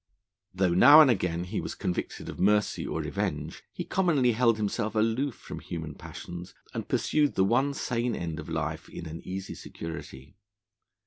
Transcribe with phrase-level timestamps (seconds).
[0.51, 4.95] Though now and again he was convicted of mercy or revenge, he commonly held himself
[4.95, 9.53] aloof from human passions, and pursued the one sane end of life in an easy
[9.53, 10.33] security.